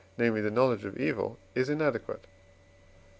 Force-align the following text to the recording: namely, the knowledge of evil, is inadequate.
namely, 0.17 0.41
the 0.41 0.49
knowledge 0.49 0.83
of 0.83 0.97
evil, 0.97 1.37
is 1.53 1.69
inadequate. 1.69 2.25